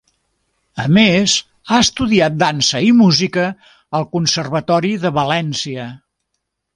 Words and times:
A 0.83 0.83
més 0.97 1.33
ha 1.75 1.81
estudiat 1.87 2.39
dansa 2.45 2.81
i 2.87 2.89
música 3.03 3.43
al 3.99 4.07
Conservatori 4.15 4.95
de 5.07 5.13
València. 5.19 5.87